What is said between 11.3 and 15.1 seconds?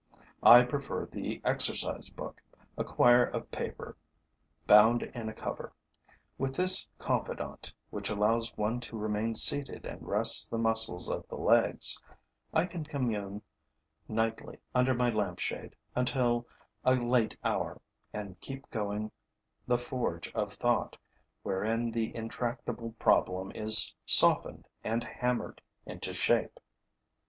legs, I can commune nightly under